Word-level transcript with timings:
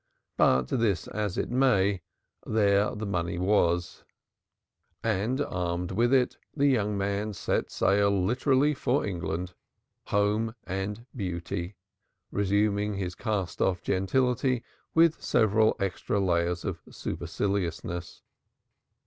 Be 0.35 0.63
this 0.67 1.07
as 1.09 1.37
it 1.37 1.51
may, 1.51 2.01
there 2.43 2.95
the 2.95 3.05
money 3.05 3.37
was, 3.37 4.03
and, 5.03 5.39
armed 5.41 5.91
with 5.91 6.11
it, 6.11 6.37
the 6.57 6.65
young 6.65 6.97
man 6.97 7.33
set 7.33 7.69
sail 7.69 8.09
literally 8.09 8.73
for 8.73 9.05
England, 9.05 9.53
home 10.05 10.55
and 10.63 11.05
beauty, 11.15 11.75
resuming 12.31 12.95
his 12.95 13.13
cast 13.13 13.61
off 13.61 13.83
gentility 13.83 14.63
with 14.95 15.21
several 15.23 15.75
extra 15.79 16.19
layers 16.19 16.65
of 16.65 16.79
superciliousness. 16.89 18.23